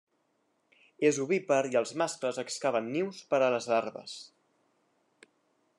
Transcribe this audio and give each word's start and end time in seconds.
És 1.09 1.19
ovípar 1.25 1.59
i 1.73 1.77
els 1.81 1.93
mascles 2.03 2.41
excaven 2.45 2.89
nius 2.95 3.19
per 3.35 3.41
a 3.49 3.53
les 3.57 3.69
larves. 3.75 4.19